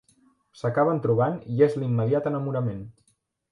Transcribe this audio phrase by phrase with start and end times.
[0.61, 2.83] S'acaben trobant i és l'immediat enamorament.